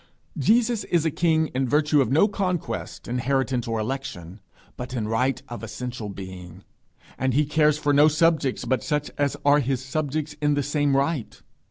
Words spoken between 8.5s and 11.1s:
but such as are his subjects in the same